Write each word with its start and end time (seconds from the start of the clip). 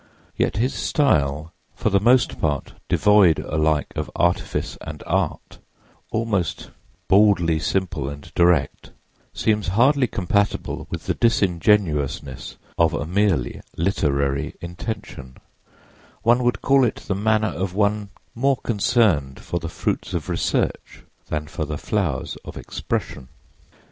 Yet 0.35 0.55
his 0.57 0.73
style, 0.73 1.53
for 1.75 1.91
the 1.91 1.99
most 1.99 2.41
part 2.41 2.73
devoid 2.89 3.37
alike 3.37 3.93
of 3.95 4.09
artifice 4.15 4.75
and 4.81 5.03
art, 5.05 5.59
almost 6.09 6.71
baldly 7.07 7.59
simple 7.59 8.09
and 8.09 8.31
direct, 8.33 8.89
seems 9.31 9.67
hardly 9.77 10.07
compatible 10.07 10.87
with 10.89 11.05
the 11.05 11.13
disingenuousness 11.13 12.57
of 12.79 12.95
a 12.95 13.05
merely 13.05 13.61
literary 13.77 14.55
intention; 14.59 15.37
one 16.23 16.41
would 16.43 16.63
call 16.63 16.83
it 16.83 16.95
the 17.07 17.13
manner 17.13 17.49
of 17.49 17.75
one 17.75 18.09
more 18.33 18.57
concerned 18.57 19.39
for 19.39 19.59
the 19.59 19.69
fruits 19.69 20.15
of 20.15 20.29
research 20.29 21.03
than 21.27 21.45
for 21.45 21.63
the 21.63 21.77
flowers 21.77 22.37
of 22.43 22.57
expression. 22.57 23.27